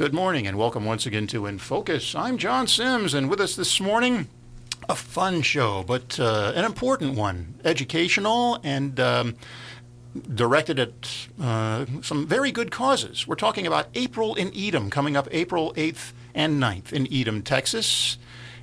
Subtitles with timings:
[0.00, 2.14] Good morning and welcome once again to In Focus.
[2.14, 4.28] I'm John Sims, and with us this morning,
[4.88, 9.36] a fun show, but uh, an important one, educational and um,
[10.34, 13.26] directed at uh, some very good causes.
[13.26, 18.16] We're talking about April in Edom, coming up April 8th and 9th in Edom, Texas.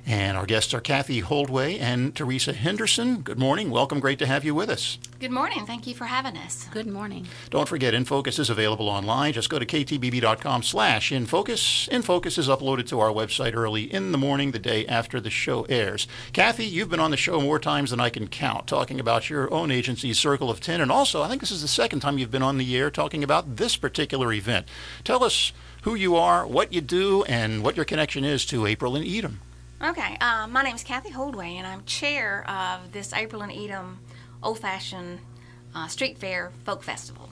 [0.08, 3.20] And our guests are Kathy Holdway and Teresa Henderson.
[3.20, 3.68] Good morning.
[3.68, 4.00] Welcome.
[4.00, 4.96] Great to have you with us.
[5.20, 5.66] Good morning.
[5.66, 6.66] Thank you for having us.
[6.72, 7.26] Good morning.
[7.50, 9.34] Don't forget, InFocus is available online.
[9.34, 11.90] Just go to ktbb.com slash InFocus.
[11.90, 15.64] InFocus is uploaded to our website early in the morning, the day after the show
[15.64, 16.08] airs.
[16.32, 19.52] Kathy, you've been on the show more times than I can count, talking about your
[19.52, 20.80] own agency, Circle of Ten.
[20.80, 23.22] And also, I think this is the second time you've been on the air talking
[23.22, 24.68] about this particular event.
[25.04, 25.52] Tell us
[25.82, 29.40] who you are, what you do, and what your connection is to April and Edom.
[29.80, 34.00] Okay, uh, my name is Kathy Holdway, and I'm chair of this April and Edom
[34.42, 35.20] Old Fashioned
[35.72, 37.30] uh, Street Fair Folk Festival.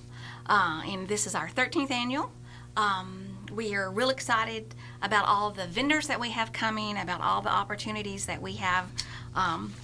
[0.48, 2.30] Uh, and this is our 13th annual.
[2.76, 7.42] Um, we are real excited about all the vendors that we have coming, about all
[7.42, 8.92] the opportunities that we have
[9.34, 9.74] um,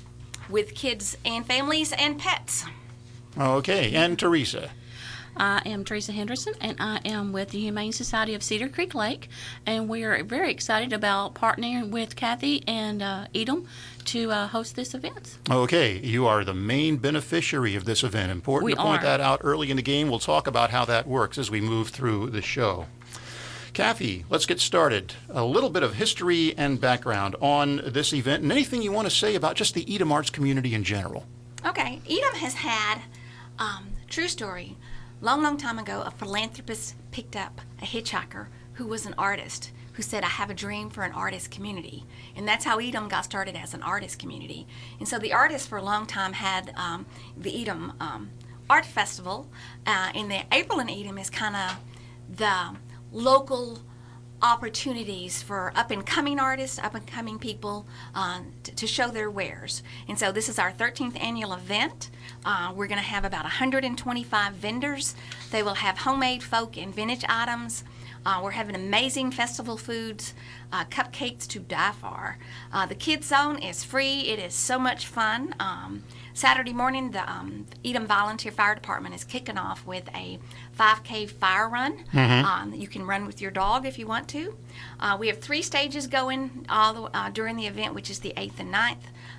[0.48, 2.65] with kids and families and pets.
[3.37, 4.70] Okay, and Teresa.
[5.36, 9.28] I am Teresa Henderson, and I am with the Humane Society of Cedar Creek Lake,
[9.64, 13.66] and we are very excited about partnering with Kathy and uh, Edom
[14.06, 15.38] to uh, host this event.
[15.50, 18.30] Okay, you are the main beneficiary of this event.
[18.30, 19.05] Important We to point are.
[19.05, 20.10] that out early in the game.
[20.10, 22.86] We'll talk about how that works as we move through the show.
[23.72, 25.14] Kathy, let's get started.
[25.30, 29.14] A little bit of history and background on this event, and anything you want to
[29.14, 31.25] say about just the Edom Arts community in general.
[31.64, 32.98] Okay, Edom has had,
[33.58, 34.77] um, true story,
[35.23, 40.03] long, long time ago, a philanthropist picked up a hitchhiker who was an artist who
[40.03, 42.05] said, I have a dream for an artist community.
[42.34, 44.67] And that's how Edom got started as an artist community.
[44.98, 47.06] And so the artists for a long time had um,
[47.37, 48.31] the Edom um,
[48.69, 49.48] Art Festival.
[49.87, 51.77] Uh, and the April in Edom is kind of
[52.37, 52.77] the
[53.12, 53.78] local
[54.43, 59.31] opportunities for up and coming artists, up and coming people uh, to, to show their
[59.31, 59.83] wares.
[60.09, 62.11] And so this is our 13th annual event.
[62.44, 65.15] Uh, we're going to have about 125 vendors.
[65.50, 67.84] They will have homemade folk and vintage items.
[68.25, 70.34] Uh, we're having amazing festival foods,
[70.72, 72.38] uh, cupcakes to die for.
[72.72, 74.21] Uh, the kids zone is free.
[74.28, 75.55] It is so much fun.
[75.59, 80.38] Um, Saturday morning, the um, Edom Volunteer Fire Department is kicking off with a
[80.78, 82.05] 5K fire run.
[82.44, 84.56] Um, you can run with your dog if you want to.
[85.00, 88.33] Uh, we have three stages going all the, uh, during the event, which is the
[88.37, 88.97] 8th and 9th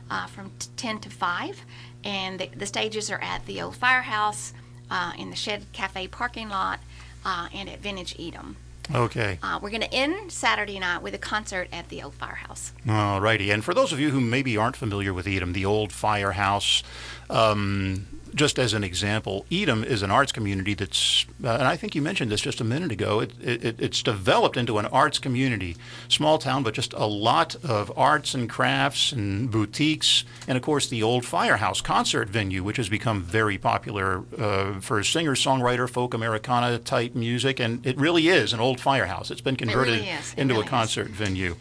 [0.10, 1.66] uh, from t- 10 to 5.
[2.04, 4.54] And the, the stages are at the old firehouse,
[4.92, 6.80] uh, in the Shed Cafe parking lot,
[7.26, 8.58] uh, and at Vintage Edom.
[8.94, 9.40] Okay.
[9.42, 12.74] Uh, we're going to end Saturday night with a concert at the old firehouse.
[12.88, 13.52] All righty.
[13.52, 16.84] And for those of you who maybe aren't familiar with Edom, the old firehouse,
[17.30, 21.94] um, just as an example, Edom is an arts community that's, uh, and I think
[21.96, 25.78] you mentioned this just a minute ago, it, it, it's developed into an arts community.
[26.08, 30.88] Small town, but just a lot of arts and crafts and boutiques, and of course
[30.88, 36.14] the old firehouse concert venue, which has become very popular uh, for singer songwriter, folk
[36.14, 39.32] Americana type music, and it really is an old firehouse.
[39.32, 40.70] It's been converted really into really a is.
[40.70, 41.56] concert venue.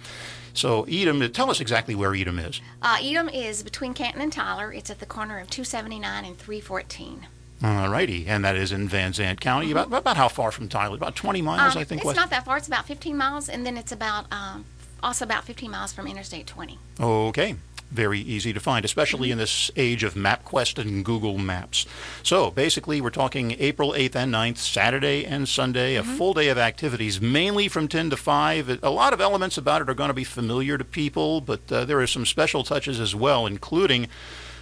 [0.54, 2.60] So Edom, tell us exactly where Edom is.
[2.82, 4.72] Uh, Edom is between Canton and Tyler.
[4.72, 7.26] It's at the corner of 279 and 314.
[7.64, 9.70] All righty, and that is in Van Zandt County.
[9.70, 10.96] About, about how far from Tyler?
[10.96, 11.78] About 20 miles, Mm-hmm.
[11.78, 12.00] Um, I think.
[12.00, 12.16] it's west.
[12.16, 12.56] not that far.
[12.56, 14.64] It's about 15 miles, and then it's about um,
[15.02, 16.76] also about 15 miles from Interstate 20.
[17.00, 17.54] Okay,
[17.92, 19.32] very easy to find, especially Mm-hmm.
[19.32, 21.86] in this age of MapQuest and Google Maps.
[22.22, 26.10] So basically, we're talking April 8th and 9th, Saturday and Sunday, Mm-hmm.
[26.10, 28.78] a full day of activities, mainly from 10 to 5.
[28.82, 31.84] A lot of elements about it are going to be familiar to people, but uh,
[31.84, 34.08] there are some special touches as well, including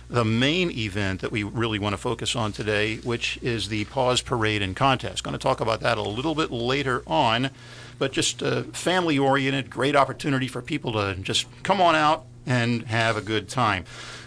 [0.09, 4.21] the main event that we really want to focus on today, which is the Paws
[4.21, 5.23] Parade and Contest.
[5.23, 7.51] Going to talk about that a little bit later on,
[7.97, 12.83] but just uh, family oriented, great opportunity for people to just come on out and
[12.85, 13.85] have a good time.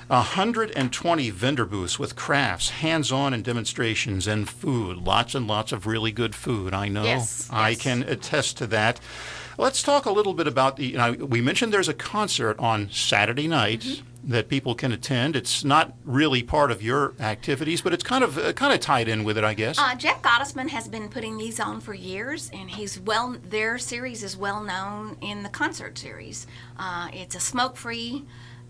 [0.08, 4.98] 120 vendor booths with crafts, hands on and demonstrations, and food.
[4.98, 6.74] Lots and lots of really good food.
[6.74, 7.04] I know.
[7.04, 7.82] Yes, I yes.
[7.82, 9.00] can attest to that.
[9.58, 10.88] Let's talk a little bit about the.
[10.88, 14.13] You know, we mentioned there's a concert on Saturday night Mm-hmm.
[14.24, 15.36] That people can attend.
[15.36, 19.08] It's not really part of your activities, but it's kind of uh, kind of tied
[19.08, 19.78] in with it, I guess.
[19.78, 23.36] Uh, Jeff Gottesman has been putting these on for years, and he's well.
[23.50, 26.48] Their series is well known in the concert series.
[26.78, 28.26] Uh, it's a smoke-free,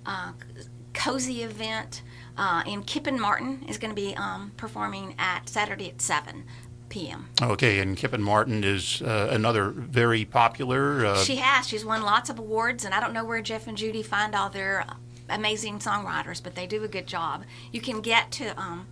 [0.05, 0.31] uh,
[0.94, 2.01] cozy event,
[2.38, 6.45] uh, and Kippen Martin is going to be um, performing at Saturday at seven
[6.89, 7.29] p.m.
[7.41, 11.05] okay, and Kip and Martin is uh, another very popular.
[11.05, 11.67] Uh, She has.
[11.67, 14.50] She's won lots of awards, and I don't know where Jeff and Judy find all
[14.50, 14.85] their
[15.30, 17.44] amazing songwriters, but they do a good job.
[17.72, 18.88] You can get to um,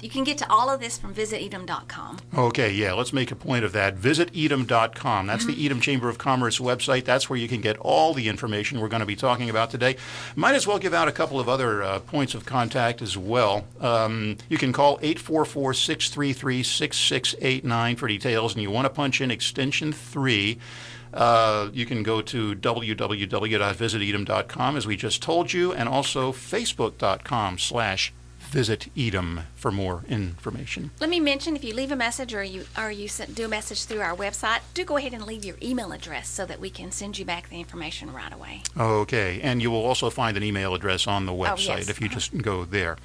[0.00, 2.18] you can get to all of this from visitedom.com.
[2.36, 3.94] Okay, yeah, let's make a point of that.
[3.94, 5.26] Visit Edom.com.
[5.26, 7.04] That's the Edom Chamber of Commerce website.
[7.04, 9.96] That's where you can get all the information we're going to be talking about today.
[10.36, 13.64] Might as well give out a couple of other uh, points of contact as well.
[13.80, 19.30] Um, you can call 844 633 6689 for details, and you want to punch in
[19.30, 20.58] extension 3.
[21.12, 28.12] Uh, you can go to www.visitedom.com, as we just told you, and also facebook.com slash
[28.52, 30.90] visit Edom for more information.
[31.00, 33.48] Let me mention if you leave a message or you or you send, do a
[33.48, 36.68] message through our website, do go ahead and leave your email address so that we
[36.68, 38.62] can send you back the information right away.
[38.78, 41.88] Okay, and you will also find an email address on the website yes.
[41.88, 42.98] if you just go there.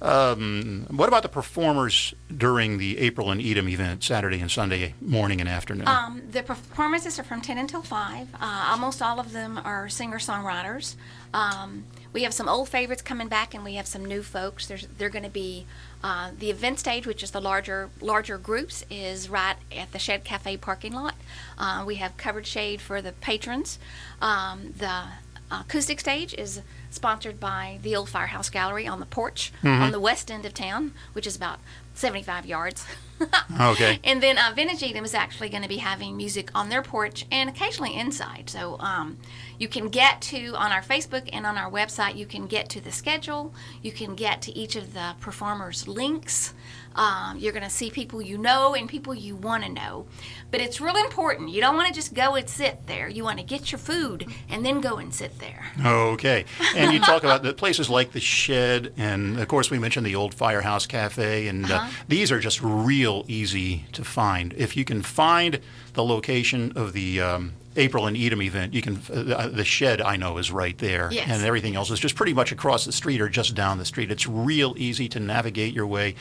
[0.00, 5.40] Um, what about the performers during the April and Edom event, Saturday and Sunday morning
[5.40, 5.88] and afternoon?
[5.88, 8.28] Um, the performances are from 10 until 5.
[8.34, 10.94] Uh, almost all of them are singer songwriters.
[11.34, 14.66] Um, we have some old favorites coming back, and we have some new folks.
[14.66, 15.66] There's, they're going to be
[16.02, 20.24] uh, the event stage, which is the larger larger groups, is right at the Shed
[20.24, 21.14] Cafe parking lot.
[21.58, 23.78] Uh, we have covered shade for the patrons.
[24.22, 25.02] Um, the
[25.50, 26.60] acoustic stage is
[26.90, 29.82] sponsored by the old Firehouse Gallery on the porch Mm-hmm.
[29.82, 31.58] on the west end of town, which is about
[31.94, 32.84] 75 yards.
[33.60, 33.98] Okay.
[34.04, 37.26] And then uh, Vintage Edom is actually going to be having music on their porch
[37.32, 38.48] and occasionally inside.
[38.48, 39.18] So um,
[39.58, 42.80] you can get to, on our Facebook and on our website, you can get to
[42.80, 43.52] the schedule.
[43.82, 46.54] You can get to each of the performers' links.
[46.96, 50.06] Um, you're going to see people you know and people you want to know.
[50.50, 51.50] But it's real important.
[51.50, 53.08] You don't want to just go and sit there.
[53.08, 55.66] You want to get your food and then go and sit there.
[55.84, 56.44] Okay.
[56.74, 60.14] And you talk about the places like the Shed, and of course, we mentioned the
[60.16, 61.90] old Firehouse Cafe, and uh, Uh-huh.
[62.08, 64.52] these are just real easy to find.
[64.56, 65.60] If you can find
[65.92, 69.00] the location of the um, April and Edom event, you can.
[69.12, 71.28] Uh, the Shed, I know, is right there, Yes.
[71.28, 74.10] and everything else is just pretty much across the street or just down the street.
[74.10, 76.14] It's real easy to navigate your way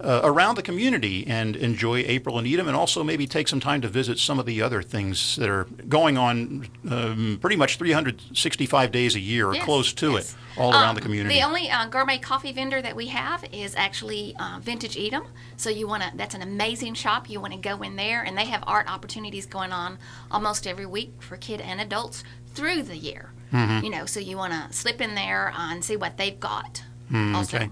[0.00, 3.80] uh, around the community and enjoy April and Edom, and also maybe take some time
[3.82, 8.92] to visit some of the other things that are going on um, pretty much 365
[8.92, 10.32] days a year or Yes, close to yes.
[10.32, 11.34] it all around Um, the community.
[11.36, 15.24] The only uh, gourmet coffee vendor that we have is actually uh, Vintage Edom.
[15.56, 17.28] So you want to, that's an amazing shop.
[17.30, 19.98] You want to go in there, and they have art opportunities going on
[20.30, 22.22] almost every week for kid and adults
[22.54, 23.32] through the year.
[23.52, 23.84] Mm-hmm.
[23.84, 26.84] You know, so you want to slip in there and see what they've got.
[27.10, 27.68] Mm, okay.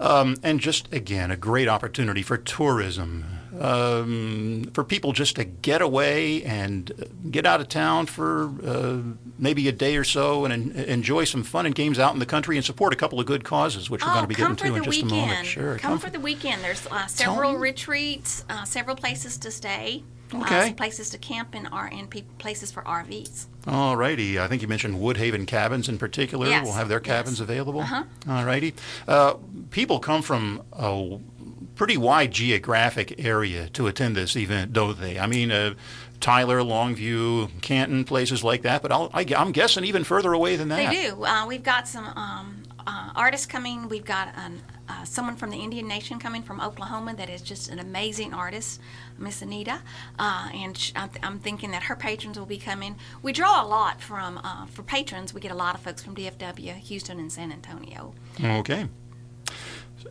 [0.00, 3.24] Um, and just again, a great opportunity for tourism,
[3.60, 8.98] um, for people just to get away and uh, get out of town for uh,
[9.38, 12.26] maybe a day or so and en- enjoy some fun and games out in the
[12.26, 14.56] country and support a couple of good causes, which we're going to be Oh, getting
[14.56, 15.12] to in just weekend.
[15.12, 15.46] a moment.
[15.46, 15.78] Sure.
[15.78, 16.62] Come, for the weekend.
[16.62, 17.58] There's uh, several me.
[17.58, 20.02] retreats, uh, several places to stay.
[20.32, 20.66] uh, Okay.
[20.66, 23.46] some places to camp and, R- and places for RVs.
[23.68, 24.38] All righty.
[24.40, 26.46] I think you mentioned Woodhaven Cabins in particular.
[26.48, 27.06] Yes, We'll have their yes.
[27.06, 27.80] cabins available.
[27.80, 28.02] Uh-huh.
[28.28, 28.74] All righty.
[29.08, 29.34] Uh,
[29.70, 31.18] people come from a
[31.74, 35.18] pretty wide geographic area to attend this event, don't they?
[35.18, 35.74] I mean, uh,
[36.20, 38.82] Tyler, Longview, Canton, places like that.
[38.82, 40.90] But I'll, I, am guessing even further away than that.
[40.90, 41.24] They do.
[41.24, 43.88] Uh, we've got some um, uh, artists coming.
[43.88, 47.70] We've got an, uh, someone from the Indian Nation coming from Oklahoma that is just
[47.70, 48.80] an amazing artist,
[49.18, 49.80] Miss Anita.
[50.18, 52.96] Uh, and sh- I'm, I'm thinking that her patrons will be coming.
[53.22, 56.14] We draw a lot from, uh, for patrons, we get a lot of folks from
[56.14, 58.14] DFW, Houston, and San Antonio.
[58.42, 58.88] Okay.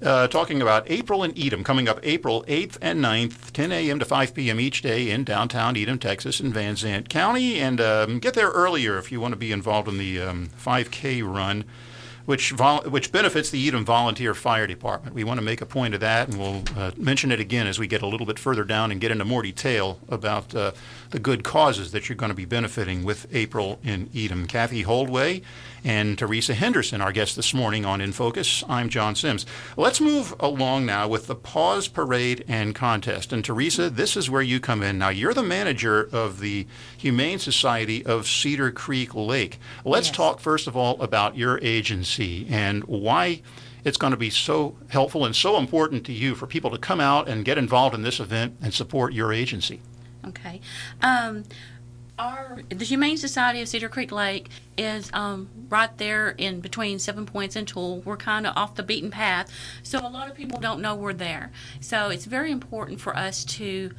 [0.01, 3.99] Uh, talking about April and Edom, coming up April 8th and 9th, 10 a.m.
[3.99, 4.59] to 5 p.m.
[4.59, 7.59] each day in downtown Edom, Texas, in Van Zandt County.
[7.59, 11.23] And um, get there earlier if you want to be involved in the um, 5K
[11.23, 11.63] run,
[12.25, 15.15] which vol- which benefits the Edom Volunteer Fire Department.
[15.15, 17.77] We want to make a point of that, and we'll uh, mention it again as
[17.77, 20.71] we get a little bit further down and get into more detail about uh,
[21.11, 24.47] the good causes that you're going to be benefiting with April in Edom.
[24.47, 25.43] Kathy Holdway
[25.85, 28.63] and Teresa Henderson, our guest this morning on In Focus.
[28.67, 29.45] I'm John Sims.
[29.77, 33.31] Let's move along now with the Paws Parade and Contest.
[33.31, 34.97] And Teresa, this is where you come in.
[34.97, 36.65] Now, you're the manager of the
[36.97, 39.59] Humane Society of Cedar Creek Lake.
[39.85, 40.15] Let's Yes.
[40.17, 43.41] talk first of all about your agency and why
[43.83, 46.99] it's going to be so helpful and so important to you for people to come
[46.99, 49.81] out and get involved in this event and support your agency.
[50.27, 50.59] Okay.
[51.03, 51.43] Um,
[52.17, 57.25] our the Humane Society of Cedar Creek Lake is um, right there in between Seven
[57.25, 58.01] Points and Tool.
[58.01, 59.51] We're kind of off the beaten path,
[59.83, 61.51] so a lot of people don't know we're there.
[61.79, 63.91] So it's very important for us to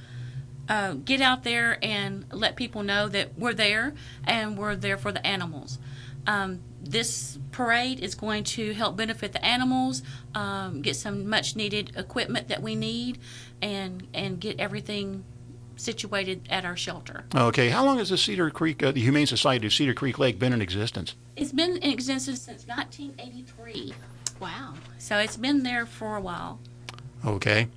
[0.69, 3.95] uh, get out there and let people know that we're there
[4.25, 5.79] and we're there for the animals.
[6.27, 10.03] Um, this parade is going to help benefit the animals,
[10.35, 13.19] um, get some much needed equipment that we need,
[13.63, 15.25] and and get everything
[15.77, 17.25] situated at our shelter.
[17.35, 20.39] Okay, how long has the Cedar Creek, uh, the Humane Society of Cedar Creek Lake,
[20.39, 21.15] been in existence?
[21.37, 23.93] It's been in existence since 1983,
[24.41, 24.75] Wow.
[24.99, 26.59] so it's been there for a while.
[27.25, 27.69] Okay.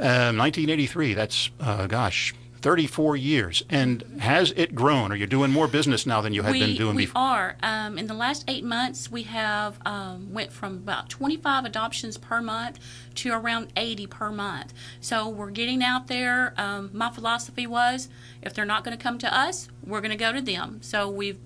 [0.00, 3.62] Um, 1983, that's, uh, gosh, 34 years.
[3.68, 5.12] And has it grown?
[5.12, 7.20] Are you doing more business now than you had we, been doing we before?
[7.20, 7.56] are.
[7.62, 12.40] Um, in the last eight months, we have um, went from about 25 adoptions per
[12.40, 12.78] month
[13.16, 14.72] to around 80 per month.
[15.00, 16.54] So we're getting out there.
[16.56, 18.08] Um, my philosophy was,
[18.42, 20.80] if they're not going to come to us, we're going to go to them.
[20.82, 21.38] So we've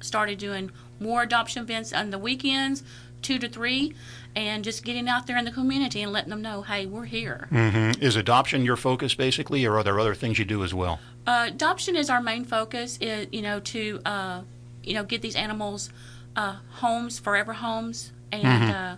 [0.00, 2.82] started doing more adoption events on the weekends,
[3.22, 3.94] two to three,
[4.34, 7.48] and just getting out there in the community and letting them know, hey, we're here.
[7.50, 8.00] Mhm.
[8.02, 11.00] Is adoption your focus basically, or are there other things you do as well?
[11.26, 12.96] Uh, adoption is our main focus.
[13.00, 14.40] Is you know to uh,
[14.82, 15.90] you know get these animals
[16.36, 18.96] uh, homes, forever homes, and uh,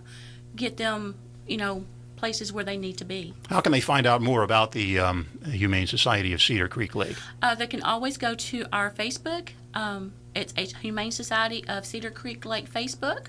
[0.55, 1.15] get them
[1.47, 3.33] you know places where they need to be.
[3.49, 7.17] How can they find out more about the um, Humane Society of Cedar Creek Lake?
[7.41, 9.49] Uh, they can always go to our Facebook.
[9.73, 13.25] Um, it's a Humane Society of Cedar Creek Lake Facebook,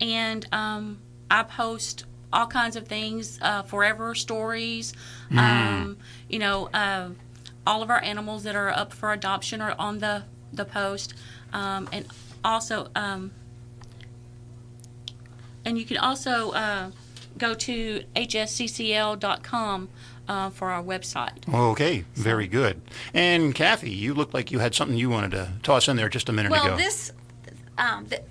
[0.00, 0.98] and um,
[1.30, 4.92] I post all kinds of things, uh, forever stories.
[5.36, 5.98] Um,
[6.28, 7.10] you know, uh,
[7.66, 11.14] all of our animals that are up for adoption are on the the post,
[11.52, 12.06] um, and
[12.44, 13.32] also, um,
[15.64, 16.90] and you can also uh,
[17.38, 19.88] go to hsccl.com
[20.28, 21.52] uh, for our website.
[21.52, 22.80] Okay, very good.
[23.12, 26.28] And Kathy, you look like you had something you wanted to toss in there just
[26.28, 26.76] a minute Well, ago.
[26.76, 27.12] this,
[27.78, 28.22] um, the,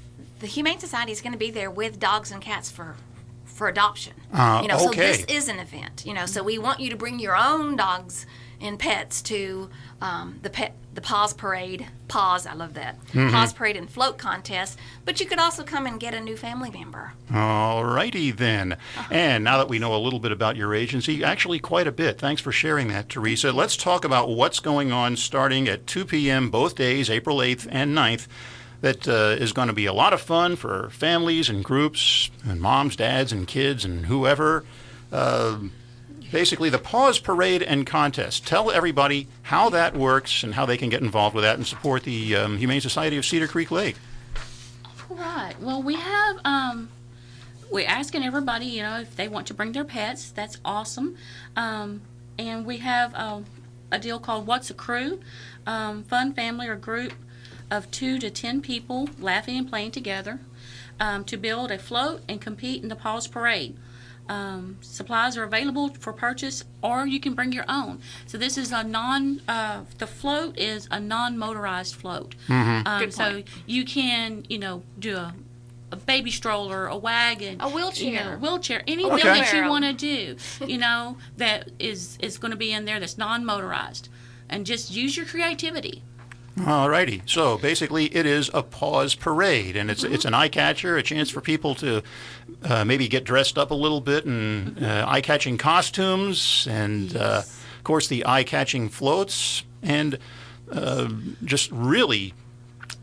[0.45, 2.95] the Humane Society is going to be there with dogs and cats for
[3.45, 4.13] for adoption.
[4.31, 6.03] Uh, you know, so this is an event.
[6.05, 8.27] You know, so we want you to bring your own dogs
[8.61, 9.71] and pets to
[10.01, 11.87] um, the pet the Paws Parade.
[12.07, 13.03] Paws, I love that.
[13.07, 13.31] Mm-hmm.
[13.31, 14.77] Paws Parade and float contest.
[15.03, 17.13] But you could also come and get a new family member.
[17.33, 18.77] All righty then.
[19.09, 22.19] And now that we know a little bit about your agency, actually quite a bit,
[22.19, 23.51] thanks for sharing that, Teresa.
[23.51, 26.51] Let's talk about what's going on starting at 2 p.m.
[26.51, 28.27] both days, April 8th and 9th.
[28.81, 32.61] That uh, is going to be a lot of fun for families and groups and
[32.61, 34.63] moms, dads, and kids and whoever.
[35.11, 35.59] Uh,
[36.31, 38.45] basically, the Paws Parade and Contest.
[38.45, 42.03] Tell everybody how that works and how they can get involved with that and support
[42.03, 43.95] the um, Humane Society of Cedar Creek Lake.
[45.09, 45.55] Right.
[45.61, 46.89] Well, we have um,
[47.71, 50.31] we're asking everybody, you know, if they want to bring their pets.
[50.31, 51.17] That's awesome.
[51.55, 52.01] Um,
[52.37, 53.45] and we have um,
[53.91, 55.19] a deal called What's a Crew,
[55.65, 57.13] um, fun family or group
[57.71, 60.39] of two to ten people laughing and playing together
[60.99, 63.75] um, to build a float and compete in the Paws Parade.
[64.27, 67.99] Um, supplies are available for purchase, or you can bring your own.
[68.25, 69.41] So this is a non.
[69.47, 72.33] Uh, the float is a non-motorized float.
[72.49, 75.35] Um, Good so you can, you know, do a,
[75.91, 78.09] a baby stroller, a wagon, A wheelchair.
[78.09, 79.41] you know, wheelchair, anything Okay.
[79.41, 82.99] that you want to do, you know, that is is going to be in there
[82.99, 84.09] that's non-motorized,
[84.49, 86.01] and just use your creativity.
[86.63, 87.21] All righty.
[87.25, 91.29] So basically, it is a paws parade, and it's it's an eye catcher, a chance
[91.29, 92.01] for people to
[92.63, 97.41] uh, maybe get dressed up a little bit in uh, eye catching costumes, and uh,
[97.43, 100.17] of course the eye catching floats, and
[100.71, 101.09] uh,
[101.43, 102.33] just really.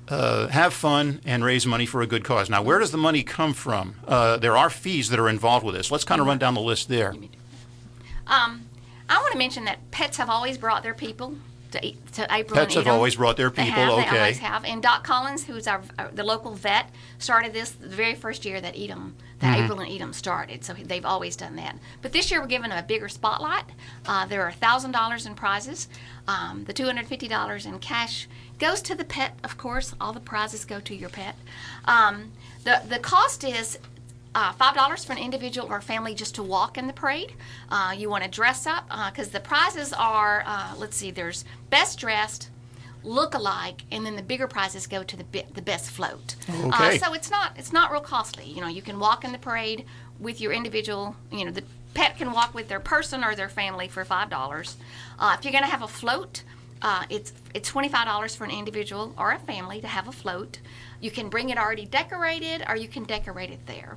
[0.08, 2.50] Uh, have fun and raise money for a good cause.
[2.50, 3.94] Now, where does the money come from?
[4.06, 5.90] Uh, there are fees that are involved with this.
[5.90, 7.14] Let's kind of run down the list there.
[8.26, 8.68] Um,
[9.08, 11.36] I want to mention that pets have always brought their people
[11.72, 14.10] to, to April Pets and have always brought their They people, have, okay.
[14.10, 14.64] They always have.
[14.64, 18.60] And Doc Collins, who's our, our the local vet, started this the very first year
[18.60, 19.64] that Edom, that Mm-hmm.
[19.64, 20.64] April and Edom started.
[20.64, 21.76] So they've always done that.
[22.00, 23.64] But this year we're giving them a bigger spotlight.
[24.06, 25.88] Uh, there are thousand dollars in prizes.
[26.28, 28.28] Um, the two hundred fifty dollars in cash
[28.60, 29.36] goes to the pet.
[29.42, 31.34] Of course, all the prizes go to your pet.
[31.86, 32.30] Um,
[32.62, 33.78] the the cost is
[34.34, 37.32] uh, five dollars for an individual or family just to walk in the parade.
[37.70, 41.98] Uh, you want to dress up because the prizes are uh, let's see, there's best
[41.98, 42.48] dressed,
[43.04, 46.36] look alike, and then the bigger prizes go to the bi- the best float.
[46.48, 46.70] Okay.
[46.72, 48.46] Uh, so it's not it's not real costly.
[48.46, 49.84] You know, you can walk in the parade
[50.18, 51.16] with your individual.
[51.30, 54.76] You know, the pet can walk with their person or their family for five dollars.
[55.18, 56.42] Uh, if you're going to have a float.
[56.82, 60.12] Uh, it's it's twenty five dollars for an individual or a family to have a
[60.12, 60.58] float.
[61.00, 63.96] You can bring it already decorated, or you can decorate it there.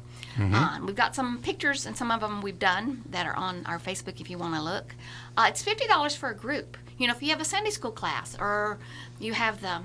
[0.55, 3.79] Uh, we've got some pictures, and some of them we've done that are on our
[3.79, 4.95] Facebook if you want to look.
[5.37, 6.77] Uh, it's fifty dollars for a group.
[6.97, 8.77] You know, if you have a Sunday school class, or
[9.19, 9.81] you have the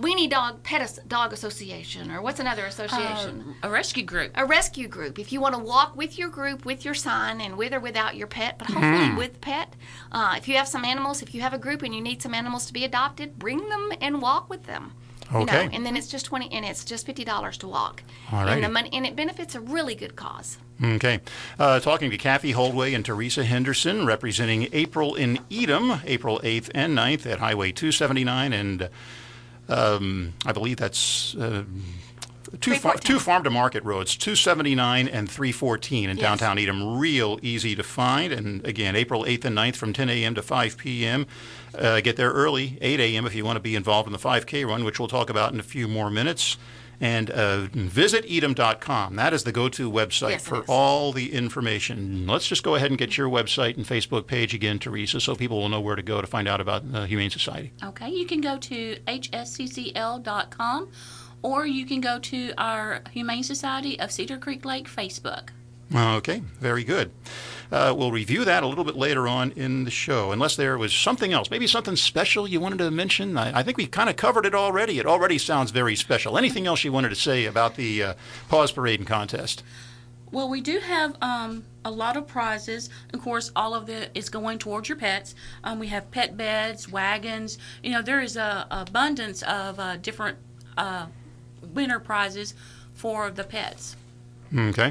[0.00, 3.54] Weenie Dog Pet As- Dog Association, or what's another association?
[3.62, 4.32] A rescue group.
[4.34, 5.18] a rescue group.
[5.18, 8.16] If you want to walk with your group, with your sign, and with or without
[8.16, 9.74] your pet, but hopefully with pet.
[10.10, 12.34] Uh, if you have some animals, if you have a group and you need some
[12.34, 14.92] animals to be adopted, bring them and walk with them.
[15.30, 15.66] You Okay.
[15.66, 18.02] know, and then it's just twenty, and it's just fifty dollars to walk.
[18.28, 18.54] Alrighty.
[18.54, 20.58] And the money, and it benefits a really good cause.
[20.82, 21.20] Okay.
[21.58, 26.96] Uh, talking to Kathy Holdway and Teresa Henderson, representing April in Edom, April 8th and
[26.98, 28.88] 9th at Highway 279, and
[29.72, 31.64] um, I believe that's uh,
[32.60, 36.22] two, far, two farm to market roads, 279 and 314 in Yes.
[36.22, 36.98] downtown Edom.
[36.98, 38.32] Real easy to find.
[38.32, 40.34] And again, April 8th and 9th from 10 a.m.
[40.34, 41.26] to 5 p.m.
[41.76, 43.26] Uh, get there early, 8 a.m.
[43.26, 45.60] if you want to be involved in the 5K run, which we'll talk about in
[45.60, 46.58] a few more minutes.
[47.02, 49.16] And uh, visit edom.com.
[49.16, 52.28] That is the go to website Yes, for all the information.
[52.28, 55.58] Let's just go ahead and get your website and Facebook page again, Teresa, so people
[55.58, 57.72] will know where to go to find out about the Humane Society.
[57.82, 60.90] Okay, you can go to hsccl.com
[61.42, 65.48] or you can go to our Humane Society of Cedar Creek Lake Facebook.
[65.94, 67.10] Okay, very good.
[67.72, 70.92] Uh, we'll review that a little bit later on in the show, unless there was
[70.92, 73.38] something else, maybe something special you wanted to mention.
[73.38, 74.98] I, I think we kind of covered it already.
[74.98, 76.36] It already sounds very special.
[76.36, 78.14] Anything else you wanted to say about the uh,
[78.50, 79.62] Paws Parade and contest?
[80.30, 82.90] Well, we do have um, a lot of prizes.
[83.14, 85.34] Of course, all of it is going towards your pets.
[85.64, 87.56] Um, we have pet beds, wagons.
[87.82, 90.36] You know, there is a abundance of uh, different
[90.76, 91.06] uh,
[91.74, 92.52] winner prizes
[92.92, 93.96] for the pets.
[94.54, 94.90] Okay.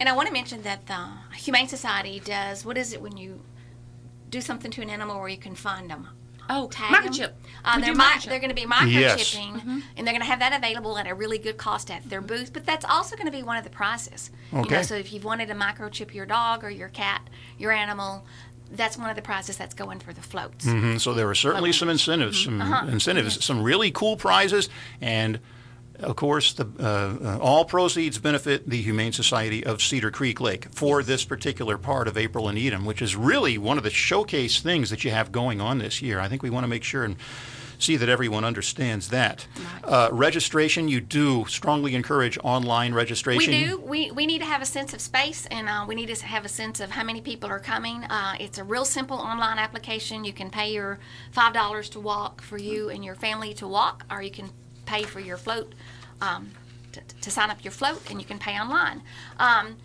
[0.00, 1.06] And I want to mention that the
[1.36, 3.40] Humane Society does what is it when you
[4.30, 6.08] do something to an animal where you can find them?
[6.50, 7.12] Oh, Tag 'em?
[7.12, 7.32] microchip.
[7.64, 8.24] Uh, they're mi- microchip.
[8.28, 9.34] they're going to be Yes.
[9.34, 12.20] microchipping, and they're going to have that available at a really good cost at their
[12.20, 12.52] booth.
[12.52, 14.30] But that's also going to be one of the prizes.
[14.52, 14.76] You Okay.
[14.76, 18.24] know, so if you've wanted to microchip your dog or your cat, your animal,
[18.72, 20.66] that's one of the prizes that's going for the floats.
[20.66, 24.68] Mhm, So there are certainly some incentives, some incentives, some really cool prizes,
[25.00, 25.38] and
[26.02, 30.66] of course, the uh, uh, all proceeds benefit the Humane Society of Cedar Creek Lake
[30.70, 34.60] for this particular part of April and Edom, which is really one of the showcase
[34.60, 36.20] things that you have going on this year.
[36.20, 37.16] I think we want to make sure and
[37.82, 39.46] see that everyone understands that.
[39.84, 43.52] Uh, registration, you do strongly encourage online registration.
[43.52, 43.78] We do.
[43.78, 46.44] We, we need to have a sense of space and uh, we need to have
[46.44, 48.04] a sense of how many people are coming.
[48.04, 50.24] Uh, it's a real simple online application.
[50.24, 51.00] You can pay your
[51.34, 54.50] $5 to walk for you and your family to walk, or you can
[54.86, 55.74] pay for your float
[56.20, 56.50] um,
[56.92, 59.02] to, to sign up your float, and you can pay online.
[59.38, 59.76] Um,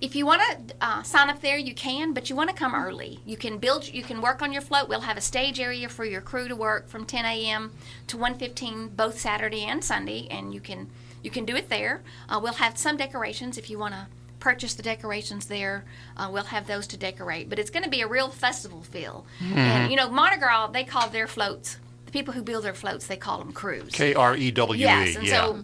[0.00, 2.74] if you want to uh, sign up there, you can, but you want to come
[2.74, 3.20] early.
[3.24, 4.88] You can build, you can work on your float.
[4.88, 7.72] We'll have a stage area for your crew to work from 10 a.m.
[8.08, 10.88] to 1:15 both Saturday and Sunday, and you can
[11.22, 12.02] you can do it there.
[12.28, 14.06] Uh, we'll have some decorations if you want to
[14.40, 15.86] purchase the decorations there.
[16.18, 19.24] Uh, we'll have those to decorate, but it's going to be a real festival feel.
[19.56, 21.78] And you know, Mardi Gras they call their floats.
[22.14, 23.90] People who build their floats they call them crews.
[23.92, 24.80] K R E W E.
[24.80, 25.40] Yes, and yeah.
[25.40, 25.62] so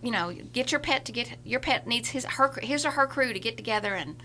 [0.00, 3.08] you know, get your pet to get your pet needs his her his or her
[3.08, 4.22] crew to get together and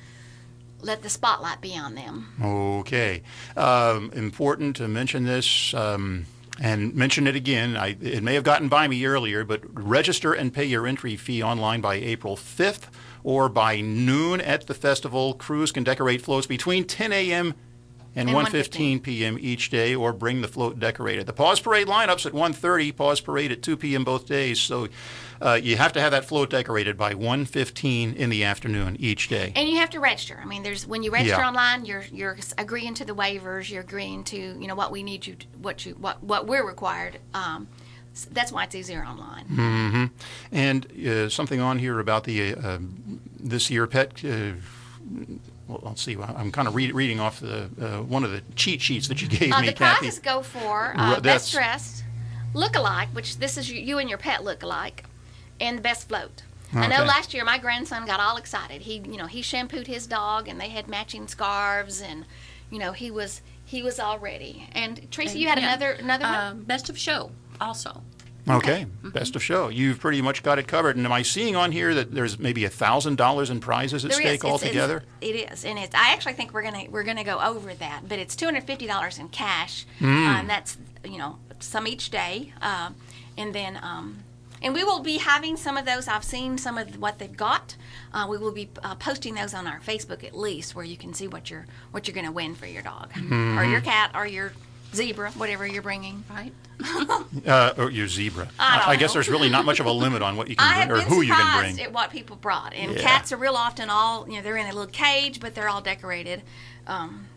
[0.81, 2.31] let the spotlight be on them.
[2.79, 3.23] Okay.
[3.57, 6.27] Um, important to mention this um,
[6.61, 7.75] and mention it again.
[7.75, 11.41] I, it may have gotten by me earlier, but register and pay your entry fee
[11.41, 12.83] online by April 5th
[13.23, 15.33] or by noon at the festival.
[15.33, 17.55] Crews can decorate floats between 10 a.m.
[18.15, 19.37] and, And 1.15 p.m.
[19.41, 21.25] each day or bring the float decorated.
[21.25, 24.03] The Paws Parade lineups at 1.30, Paws Parade at 2 p.m.
[24.03, 24.59] both days.
[24.61, 24.87] So
[25.41, 29.51] uh, you have to have that float decorated by 1.15 in the afternoon each day.
[29.55, 30.39] And you have to register.
[30.41, 31.47] I mean, there's when you register Yeah.
[31.47, 33.69] online, you're you're agreeing to the waivers.
[33.69, 36.65] You're agreeing to you know what we need you to, what you what what we're
[36.65, 37.19] required.
[37.33, 37.67] Um,
[38.13, 39.45] s- that's why it's easier online.
[39.47, 40.05] Mm-hmm.
[40.51, 42.77] And uh, something on here about the uh,
[43.39, 44.23] this year pet.
[45.73, 46.15] Well, let's see.
[46.15, 49.27] I'm kind of read, reading off the uh, one of the cheat sheets that you
[49.27, 50.01] gave Uh, me, the Kathy.
[50.01, 52.03] prizes go for uh, best dressed,
[52.53, 55.03] look alike, which this is you, you and your pet look alike,
[55.59, 56.43] and the best float.
[56.75, 58.81] I know last year my grandson got all excited.
[58.81, 62.25] He, you know, he shampooed his dog, and they had matching scarves, and
[62.69, 64.67] you know, he was he was all ready.
[64.73, 65.69] And Tracy, you had Yeah.
[65.69, 66.35] another another one.
[66.35, 68.03] Um, best of show also.
[68.49, 69.09] Okay, Mm-hmm.
[69.09, 69.69] best of show.
[69.69, 70.97] You've pretty much got it covered.
[70.97, 74.11] And am I seeing on here that there's maybe a thousand dollars in prizes at
[74.11, 74.25] There is.
[74.25, 75.03] stake It's- it's- altogether?
[75.21, 75.95] it is, and it's.
[75.95, 78.85] I actually think we're gonna we're gonna go over that, but it's two hundred fifty
[78.87, 80.27] dollars in cash, Hmm.
[80.27, 82.95] uh, and that's you know some each day, um,
[83.37, 84.19] and then um,
[84.61, 86.07] and we will be having some of those.
[86.09, 87.75] I've seen some of what they've got.
[88.13, 91.13] Uh, we will be uh, posting those on our Facebook at least, where you can
[91.13, 93.57] see what you're what you're gonna win for your dog Mm-hmm.
[93.57, 94.51] or your cat or your
[94.93, 96.23] zebra, whatever you're bringing.
[96.29, 96.53] Right?
[97.47, 98.47] Uh, or your zebra.
[98.59, 100.87] I don't guess there's really not much of a limit on what you can have
[100.89, 101.79] bring or who you can bring.
[101.81, 103.01] at what people brought, and Yeah.
[103.01, 105.81] cats are real often all you know they're in a little cage, but they're all
[105.81, 106.41] decorated.
[106.87, 107.27] Um,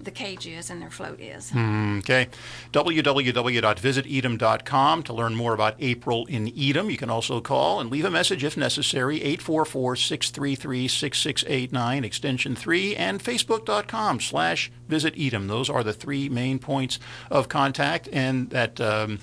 [0.00, 1.50] the cage is and their float is.
[1.50, 2.28] Okay.
[2.72, 6.90] www.visitedom.com to learn more about April in Edom.
[6.90, 14.20] You can also call and leave a message if necessary, 844-633-6689, extension 3, and facebook.com
[14.20, 15.48] slash visit Edom.
[15.48, 16.98] Those are the three main points
[17.30, 19.18] of contact, and that um,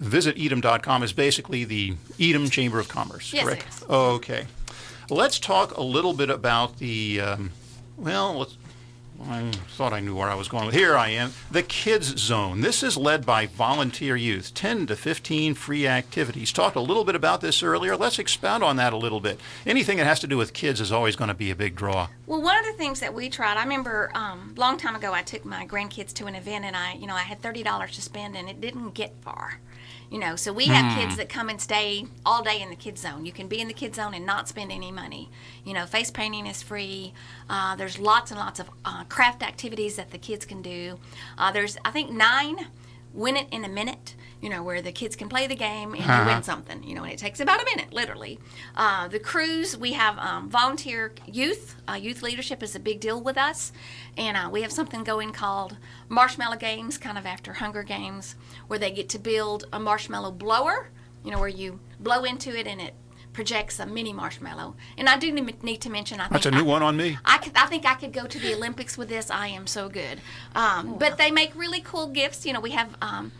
[0.00, 3.84] visitedom.com is basically the Edom Chamber of Commerce, Yes, correct?
[3.88, 4.46] Okay.
[5.10, 7.50] Let's talk a little bit about the, um,
[7.96, 8.56] well, let's
[9.28, 10.72] I thought I knew where I was going.
[10.72, 11.32] Here I am.
[11.50, 12.60] The Kids Zone.
[12.60, 14.52] This is led by volunteer youth.
[14.54, 16.52] 10 to 15 free activities.
[16.52, 17.96] Talked a little bit about this earlier.
[17.96, 19.38] Let's expound on that a little bit.
[19.64, 22.08] Anything that has to do with kids is always going to be a big draw.
[22.26, 25.22] Well, one of the things that we tried, I remember um, long time ago, I
[25.22, 28.02] took my grandkids to an event and I, you know, I had thirty dollars to
[28.02, 29.60] spend and it didn't get far.
[30.12, 33.00] You know, so we have kids that come and stay all day in the kids
[33.00, 33.24] zone.
[33.24, 35.30] You can be in the kids zone and not spend any money.
[35.64, 37.14] You know, face painting is free.
[37.48, 40.98] Uh, there's lots and lots of uh, craft activities that the kids can do.
[41.38, 42.66] Uh, there's, I think, nine
[43.12, 44.14] win it in a minute.
[44.40, 46.82] You know, where the kids can play the game and you win something.
[46.82, 48.40] You know, and it takes about a minute, literally.
[48.74, 51.76] Uh, the cruise, we have um, volunteer youth.
[51.88, 53.72] Uh, youth leadership is a big deal with us,
[54.16, 55.76] and uh, we have something going called
[56.08, 58.34] Marshmallow Games, kind of after Hunger Games,
[58.66, 60.90] where they get to build a marshmallow blower.
[61.24, 62.94] You know, where you blow into it and it
[63.32, 64.74] projects a mini marshmallow.
[64.98, 66.96] And I do ne- need to mention, I think That's a new I- one on
[66.96, 67.18] me.
[67.24, 69.30] I, could, I think I could go to the Olympics with this.
[69.30, 70.20] I am so good.
[70.54, 72.44] Um, but they make really cool gifts.
[72.46, 73.32] You know, we have um,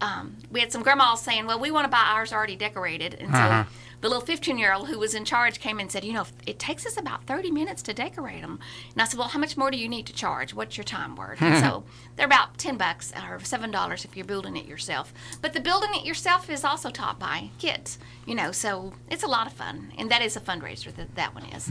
[0.00, 3.30] um, we had some grandmas saying, "Well, we want to buy ours already decorated," and
[3.32, 3.66] so
[4.00, 6.58] the little 15 year old who was in charge came and said, "You know, it
[6.58, 8.58] takes us about 30 minutes to decorate them."
[8.92, 10.54] And I said, "Well, how much more do you need to charge?
[10.54, 11.84] What's your time worth?" And so
[12.16, 15.12] they're about 10 bucks or seven dollars if you're building it yourself.
[15.40, 17.98] But the building it yourself is also taught by kids.
[18.26, 20.94] You know, so it's a lot of fun, and that is a fundraiser.
[20.94, 21.68] That that one is.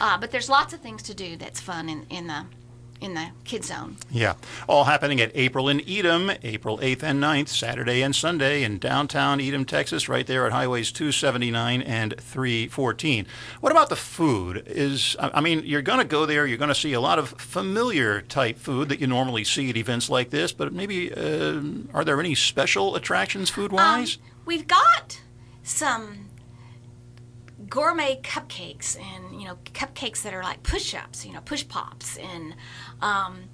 [0.00, 2.44] Uh, but there's lots of things to do that's fun in in the
[3.04, 3.96] in the kid zone.
[4.10, 4.34] Yeah.
[4.66, 9.40] All happening at April in Edom, April 8th and 9th, Saturday and Sunday in downtown
[9.40, 13.26] Edom, Texas, right there at highways 279 and 314.
[13.60, 14.64] What about the food?
[14.66, 17.28] Is I mean, you're going to go there, you're going to see a lot of
[17.30, 21.60] familiar type food that you normally see at events like this, but maybe uh,
[21.92, 24.16] are there any special attractions food wise?
[24.16, 25.20] Um, we've got
[25.62, 26.30] some
[27.68, 32.54] gourmet cupcakes and you know cupcakes that are like push-ups, you know push pops and
[33.00, 33.44] um,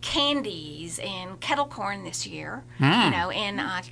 [0.00, 2.62] candies and kettle corn this year.
[2.78, 2.84] Hmm.
[2.84, 3.82] You know and uh,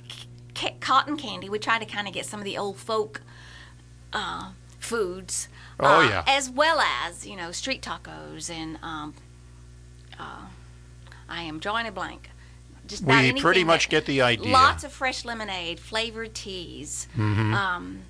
[0.55, 1.49] c- cotton candy.
[1.49, 3.21] We try to kind of get some of the old folk
[4.13, 5.47] uh, foods.
[5.79, 6.23] Oh, uh, yeah.
[6.27, 9.13] As well as you know street tacos and um,
[10.19, 10.45] uh,
[11.29, 12.29] I am drawing a blank.
[12.85, 14.51] Just We pretty much that- get the idea.
[14.51, 17.07] Lots of fresh lemonade, flavored teas.
[17.17, 17.53] Um, Mm-hmm.
[17.55, 18.03] And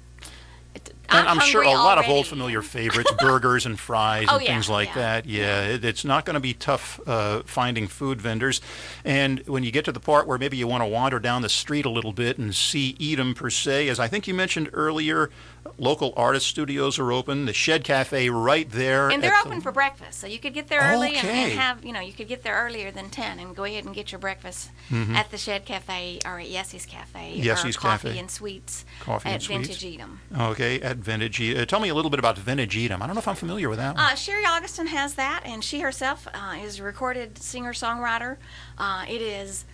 [1.10, 4.70] I'm, sure a lot of old familiar favorites, burgers and fries Oh, and yeah, things
[4.70, 5.26] like yeah, that.
[5.26, 8.62] Yeah, It, it's not going to be tough uh, finding food vendors.
[9.04, 11.50] And when you get to the part where maybe you want to wander down the
[11.50, 15.30] street a little bit and see Edom per se, as I think you mentioned earlier,
[15.78, 17.46] local artist studios are open.
[17.46, 19.10] The Shed Cafe right there.
[19.10, 21.44] And they're at the- open for breakfast, so you could get there early and, Okay.
[21.52, 23.96] and have, you know, you could get there earlier than 10 and go ahead and
[23.96, 27.48] get your breakfast at the Shed Cafe or at Yessy's Cafe Mm-hmm.
[27.48, 29.68] Yessy's Coffee and Sweets Coffee at and Sweets.
[29.68, 30.20] Vintage Edom.
[30.38, 31.42] Okay, at Vintage.
[31.42, 33.02] Uh, tell me a little bit about Vintage Edom.
[33.02, 34.04] I don't know if I'm familiar with that one.
[34.04, 38.38] Uh, Sherry Augustin has that, and she herself uh, is a recorded singer songwriter.
[38.78, 39.66] Uh, it is,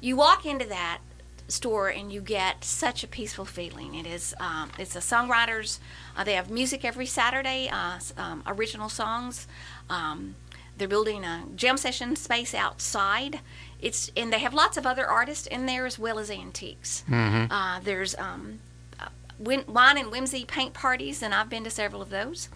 [0.00, 0.98] you walk into that
[1.48, 3.94] store and you get such a peaceful feeling.
[3.94, 5.78] It is, um, it's a songwriters.
[6.16, 9.46] Uh, they have music every Saturday, uh, um, original songs.
[9.88, 10.34] Um,
[10.76, 13.40] they're building a jam session space outside.
[13.80, 17.04] It's and they have lots of other artists in there as well as antiques.
[17.50, 18.58] Uh, there's um,
[19.00, 22.48] uh, win- wine and whimsy paint parties, and I've been to several of those.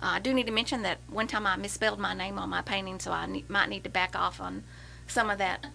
[0.00, 2.62] Uh, I do need to mention that one time I misspelled my name on my
[2.62, 4.62] painting, so I ne- might need to back off on
[5.08, 5.66] some of that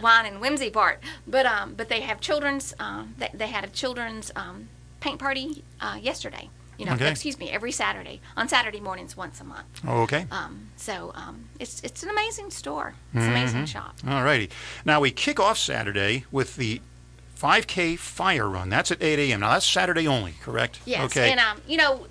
[0.00, 1.00] wine and whimsy part.
[1.26, 2.74] But um, but they have children's.
[2.78, 4.68] Um, they, they had a children's um,
[5.00, 6.50] paint party uh, yesterday.
[6.78, 7.10] You know, Okay.
[7.10, 9.66] excuse me, every Saturday on Saturday mornings once a month.
[9.86, 10.26] okay.
[10.30, 12.94] Um, so um, it's it's an amazing store.
[13.12, 13.96] It's an amazing shop.
[14.08, 14.48] All righty.
[14.86, 16.80] Now we kick off Saturday with the
[17.38, 18.70] 5K fire run.
[18.70, 19.40] That's at 8 a.m.
[19.40, 20.80] Now that's Saturday only, correct?
[20.86, 21.30] Yes, Okay.
[21.30, 22.06] and um, you know,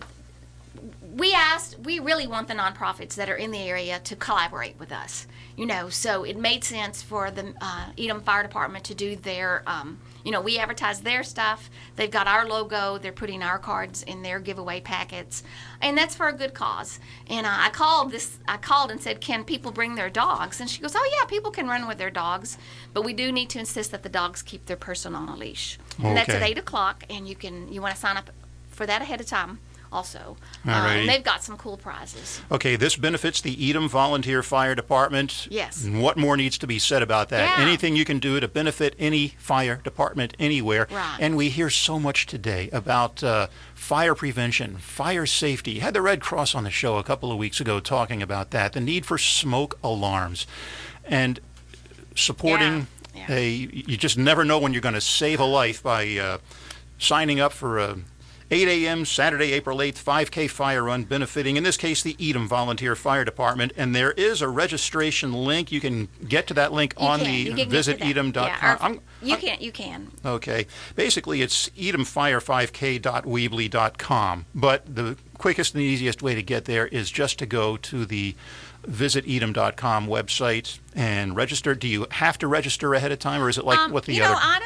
[1.19, 4.91] we asked, we really want the nonprofits that are in the area to collaborate with
[4.91, 5.27] us.
[5.55, 9.61] You know, so it made sense for the uh, Edom Fire Department to do their,
[9.67, 11.69] um, you know, we advertise their stuff.
[11.97, 12.97] They've got our logo.
[12.97, 15.43] They're putting our cards in their giveaway packets,
[15.81, 17.01] and that's for a good cause.
[17.27, 20.69] And uh, I called this, I called and said, "Can people bring their dogs?" And
[20.69, 22.57] she goes, "Oh yeah, people can run with their dogs,
[22.93, 25.77] but we do need to insist that the dogs keep their person on a leash."
[25.99, 26.07] Okay.
[26.07, 28.29] And that's at eight o'clock, and you can you want to sign up
[28.69, 29.59] for that ahead of time
[29.91, 30.37] also.
[30.67, 32.41] Uh, and they've got some cool prizes.
[32.51, 35.47] Okay, this benefits the Edom Volunteer Fire Department.
[35.49, 35.83] Yes.
[35.83, 37.57] And what more needs to be said about that?
[37.57, 37.65] Yeah.
[37.65, 40.87] Anything you can do to benefit any fire department anywhere.
[40.91, 41.17] Right.
[41.19, 45.79] And we hear so much today about uh, fire prevention, fire safety.
[45.79, 48.73] Had the Red Cross on the show a couple of weeks ago talking about that,
[48.73, 50.45] the need for smoke alarms.
[51.05, 51.39] And
[52.15, 53.35] supporting Yeah, yeah.
[53.35, 56.37] a, you just never know when you're going to save a life by uh,
[56.97, 57.97] signing up for a
[58.51, 59.05] 8 a.m.
[59.05, 63.71] Saturday, April 8th, 5K fire run benefiting, in this case, the Edom Volunteer Fire Department.
[63.77, 65.71] And there is a registration link.
[65.71, 67.27] You can get to that link You on can.
[67.27, 67.99] the You can get to that.
[67.99, 68.43] visitedom.com.
[68.43, 68.89] Yeah,
[69.21, 69.57] you I'm- can.
[69.61, 70.11] You can.
[70.25, 70.65] Okay.
[70.95, 74.45] Basically, it's edomfire5k.weebly.com.
[74.55, 78.35] But the quickest and easiest way to get there is just to go to the
[78.87, 81.75] visitedom.com website and register.
[81.75, 84.13] Do you have to register ahead of time, or is it like um, what the
[84.13, 84.33] you other?
[84.33, 84.59] know, I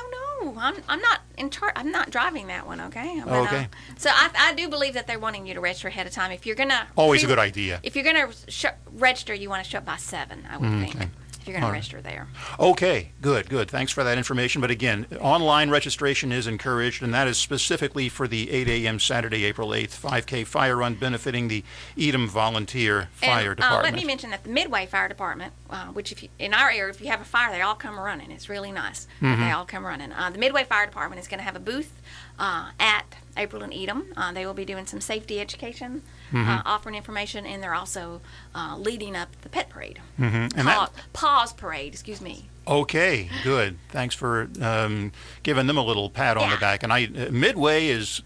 [0.57, 1.73] I'm, I'm not in charge.
[1.75, 2.79] I'm not driving that one.
[2.81, 3.21] Okay.
[3.23, 3.67] But, uh, Okay.
[3.97, 6.31] so I, I do believe that they're wanting you to register ahead of time.
[6.31, 7.79] If you're gonna Always a good idea.
[7.83, 10.45] If you're gonna sh- register, you want to show up by seven.
[10.49, 11.09] I would think.
[11.43, 11.73] If you're All right.
[11.73, 12.29] register there.
[12.57, 13.69] Okay, good, good.
[13.69, 14.61] Thanks for that information.
[14.61, 18.97] But again, online registration is encouraged, and that is specifically for the 8 a.m.
[18.97, 21.65] Saturday, April 8th 5K fire run benefiting the
[21.99, 23.79] Edom Volunteer Fire and, Department.
[23.81, 26.69] Uh, let me mention that the Midway Fire Department, uh, which if you, in our
[26.69, 28.31] area, if you have a fire, they all come running.
[28.31, 29.05] It's really nice.
[29.21, 29.41] Mm-hmm.
[29.41, 30.13] They all come running.
[30.13, 32.01] Uh, the Midway Fire Department is going to have a booth
[32.39, 34.05] uh, at April and Edom.
[34.15, 36.49] Uh, they will be doing some safety education, Mm-hmm.
[36.49, 38.19] uh, offering information, and they're also
[38.55, 39.99] uh, leading up the pet parade.
[40.19, 40.57] Mm-hmm.
[40.57, 42.49] And that- Paw, Parade, excuse me.
[42.67, 43.77] Okay, good.
[43.89, 45.11] Thanks for um,
[45.43, 46.81] giving them a little pat on the back.
[46.81, 48.21] And I, Midway is,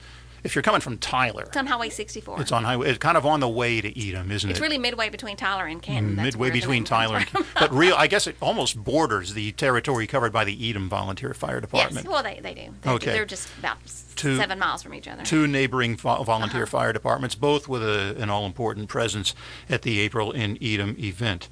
[0.47, 2.41] if you're coming from Tyler, It's on Highway 64.
[2.41, 2.89] it's on highway.
[2.89, 4.49] It's kind of on the way to Edom, isn't It's it?
[4.49, 6.15] It's really midway between Tyler and Canton.
[6.15, 7.93] That's Midway between Tyler and, but real.
[7.95, 12.05] I guess it almost borders the territory covered by the Edom Volunteer Fire Department.
[12.05, 12.73] Yes, well, they, they do.
[12.81, 13.11] They, Okay.
[13.11, 13.77] They're just about
[14.15, 15.23] Two- seven miles from each other.
[15.23, 16.77] two neighboring vo- volunteer Uh-huh.
[16.77, 19.35] fire departments, both with a, an all important presence
[19.69, 21.49] at the April in Edom event.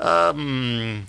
[0.00, 1.06] Um,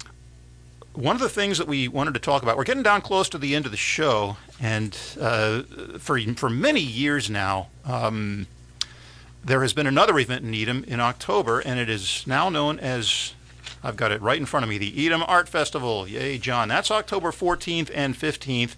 [0.94, 3.38] one of the things that we wanted to talk about, we're getting down close to
[3.38, 5.64] the end of the show, and uh,
[5.98, 8.48] for for many years now, um,
[9.44, 13.34] there has been another event in Edom in October, and it is now known as
[13.84, 16.08] I've got it right in front of me, the Edom Art Festival.
[16.08, 16.68] Yay, John!
[16.68, 18.76] That's October 14th and 15th.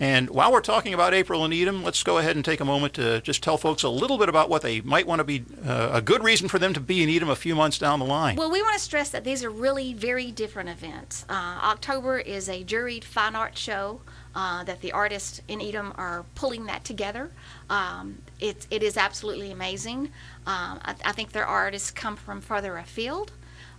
[0.00, 2.94] And while we're talking about April and Edom, let's go ahead and take a moment
[2.94, 5.90] to just tell folks a little bit about what they might want to be uh,
[5.92, 8.36] a good reason for them to be in Edom a few months down the line.
[8.36, 11.26] Well, we want to stress that these are really very different events.
[11.28, 14.00] Uh, October is a juried fine art show
[14.34, 17.30] uh, that the artists in Edom are pulling that together.
[17.68, 20.04] Um, it, it is absolutely amazing.
[20.46, 23.32] Um, I, I think their artists come from further afield.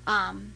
[0.06, 0.54] Um,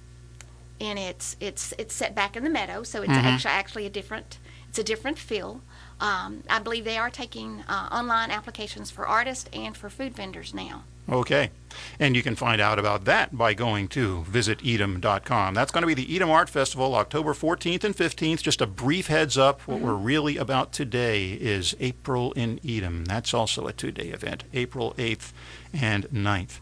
[0.79, 4.39] and it's it's it's set back in the meadow, so it's actually actually a different
[4.75, 5.61] it's a different feel.
[6.01, 10.53] Um, I believe they are taking uh, online applications for artists and for food vendors
[10.53, 10.83] now.
[11.09, 11.51] Okay.
[11.97, 15.53] And you can find out about that by going to visitedom.com.
[15.53, 18.41] That's going to be the Edom Art Festival, October 14th and 15th.
[18.41, 19.61] Just a brief heads up.
[19.61, 23.05] What we're really about today is April in Edom.
[23.05, 25.31] That's also a two day event, April 8th
[25.71, 26.59] and 9th.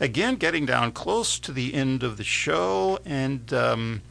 [0.00, 4.02] Again, getting down close to the end of the show, and um,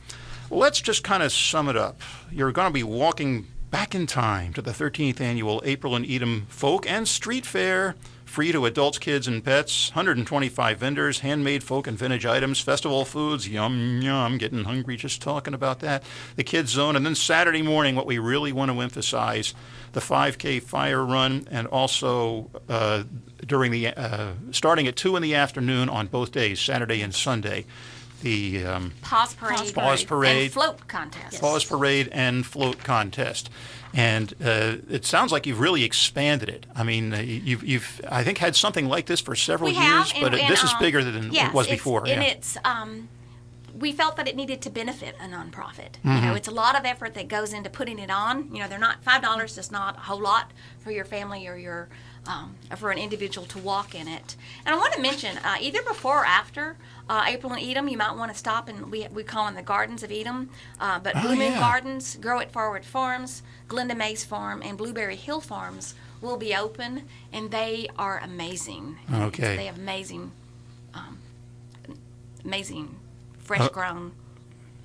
[0.54, 2.02] let's just kind of sum it up.
[2.32, 6.46] You're going to be walking back in time to the 13th annual April in Edom
[6.50, 7.96] Folk and Street Fair.
[8.26, 9.92] Free to adults, kids, and pets.
[9.92, 13.48] 125 vendors, handmade folk and vintage items, festival foods.
[13.48, 14.38] Yum, yum.
[14.38, 16.04] Getting hungry just talking about that.
[16.36, 16.96] The kids' zone.
[16.96, 19.54] And then Saturday morning, what we really want to emphasize
[19.92, 23.04] the 5K fire run, and also uh,
[23.46, 27.66] during the uh, starting at 2 in the afternoon on both days, Saturday and Sunday.
[28.24, 30.44] The um, Paws parade, Paws parade.
[30.46, 31.42] and float contest.
[31.42, 33.50] Paws Parade and Float Contest.
[33.94, 36.66] And uh, it sounds like you've really expanded it.
[36.76, 40.12] I mean, uh, you've, you've, I think, had something like this for several we years,
[40.12, 42.00] have, but and, it- and, this is um, bigger than yes, it was it's- before.
[42.08, 42.30] And yeah.
[42.30, 43.10] it's um,
[43.78, 45.98] we felt that it needed to benefit a nonprofit.
[46.04, 46.26] You Mm-hmm.
[46.28, 48.50] know, it's a lot of effort that goes into putting it on.
[48.56, 51.58] You know, they're not five dollars is not a whole lot for your family or
[51.58, 51.90] your
[52.26, 54.38] um, for an individual to walk in it.
[54.66, 56.78] And I want to mention uh, either before or after
[57.10, 59.62] uh, April and Edom, you might want to stop and we we call them the
[59.62, 61.60] Gardens of Edom, uh, but Oh, Blue Moon yeah.
[61.60, 67.04] Gardens, Grow It Forward Farms, Glenda Mays Farm, and Blueberry Hill Farms will be open,
[67.34, 68.98] and they are amazing.
[69.14, 69.58] Okay.
[69.58, 70.32] They have amazing,
[70.94, 71.20] um,
[72.46, 74.14] amazing Uh, fresh grown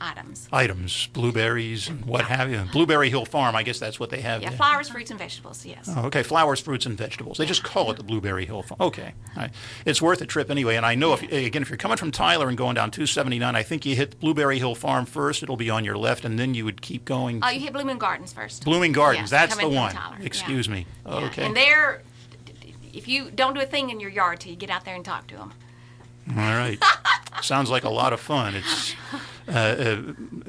[0.00, 0.48] items.
[0.52, 2.62] Items, blueberries, and what have you.
[2.72, 4.42] Blueberry Hill Farm, I guess that's what they have.
[4.42, 4.56] Yeah, there.
[4.56, 5.64] flowers, fruits, and vegetables.
[5.64, 5.88] Yes.
[5.94, 7.38] Oh, okay, flowers, fruits, and vegetables.
[7.38, 8.80] They just call it the Blueberry Hill Farm.
[8.80, 9.50] Okay, right.
[9.84, 10.76] it's worth a trip anyway.
[10.76, 13.62] And I know if again, if you're coming from Tyler and going down 279, I
[13.62, 15.42] think you hit Blueberry Hill Farm first.
[15.42, 17.40] It'll be on your left, and then you would keep going.
[17.42, 18.64] Oh, you hit Blue Moon Gardens first.
[18.64, 19.92] Blue Moon Gardens, that's the one.
[19.92, 20.26] Tyler, yeah.
[20.26, 20.86] Excuse me.
[21.06, 21.44] Yeah, Okay.
[21.44, 22.02] And they're,
[22.92, 25.04] if you don't do a thing in your yard till you get out there and
[25.04, 25.52] talk to them.
[26.30, 26.82] All right.
[27.42, 28.54] Sounds like a lot of fun.
[28.56, 28.94] It's
[29.48, 30.02] uh, uh,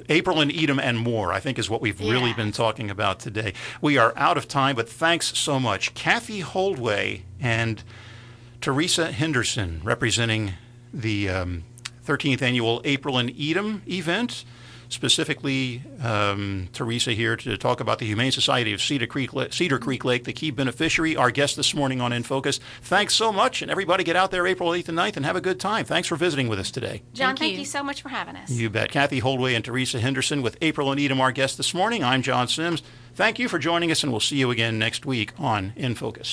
[0.10, 3.54] April and Edom and more, I think, is what we've really been talking about today.
[3.82, 5.94] We are out of time, but thanks so much.
[5.94, 7.84] Kathy Holdway and
[8.62, 10.54] Teresa Henderson representing
[10.94, 11.30] the.
[11.30, 11.64] Um,
[12.10, 14.44] 13th annual April and Edom event.
[14.90, 20.04] Specifically, um, Teresa here to talk about the Humane Society of Cedar Creek, Cedar Creek
[20.04, 22.60] Lake, the key beneficiary, our guest this morning on In Focus.
[22.82, 25.42] Thanks so much, and everybody get out there April 8th and 9th and have a
[25.42, 25.86] good time.
[25.86, 27.04] Thanks for visiting with us today.
[27.14, 27.60] John, Thank thank, you.
[27.60, 27.66] you.
[27.66, 28.50] so much for having us.
[28.50, 28.92] You bet.
[28.92, 32.04] Kathy Holdway and Teresa Henderson with April and Edom, our guests this morning.
[32.04, 32.82] I'm John Sims.
[33.14, 36.30] Thank you for joining us, and we'll see you again next week on In Focus.